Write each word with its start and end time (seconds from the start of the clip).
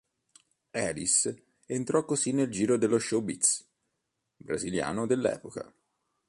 Elis 0.71 1.31
entrò 1.67 2.05
così 2.05 2.31
nel 2.31 2.49
giro 2.49 2.75
dello 2.77 2.97
"showbiz" 2.97 3.67
brasiliano 4.35 5.05
dell'epoca. 5.05 5.71